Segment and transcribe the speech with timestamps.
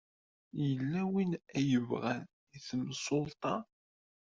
[0.63, 2.23] Yella win ay yeɣran
[2.55, 3.55] i temsulta.